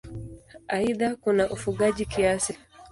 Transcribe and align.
Aidha 0.67 1.15
kuna 1.15 1.49
ufugaji 1.49 2.05
kiasi. 2.05 2.57